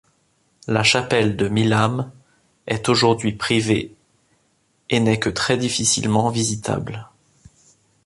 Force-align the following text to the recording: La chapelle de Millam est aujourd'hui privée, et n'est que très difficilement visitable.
La 0.67 0.81
chapelle 0.81 1.37
de 1.37 1.47
Millam 1.47 2.09
est 2.65 2.89
aujourd'hui 2.89 3.33
privée, 3.33 3.93
et 4.89 4.99
n'est 4.99 5.19
que 5.19 5.29
très 5.29 5.57
difficilement 5.57 6.29
visitable. 6.29 7.07